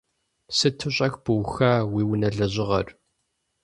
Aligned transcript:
Сыту 0.57 0.89
щӏэх 0.95 1.13
быуха 1.23 1.71
уи 1.93 2.03
унэ 2.11 2.29
лъэжьыгъэр. 2.35 2.87